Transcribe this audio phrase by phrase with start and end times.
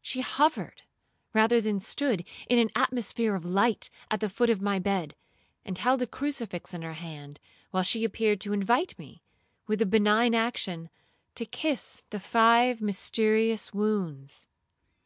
[0.00, 0.84] She hovered,
[1.34, 5.14] rather than stood, in an atmosphere of light at the foot of my bed,
[5.62, 7.38] and held a crucifix in her hand,
[7.70, 9.20] while she appeared to invite me,
[9.66, 10.88] with a benign action,
[11.34, 14.46] to kiss the five mysterious wounds.